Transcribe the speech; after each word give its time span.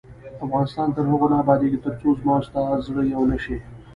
افغانستان 0.45 0.87
تر 0.95 1.03
هغو 1.11 1.27
نه 1.31 1.37
ابادیږي، 1.43 1.79
ترڅو 1.85 2.09
زما 2.19 2.33
او 2.37 2.43
ستا 2.47 2.61
زړه 2.87 3.01
یو 3.13 3.21
نشي. 3.31 3.57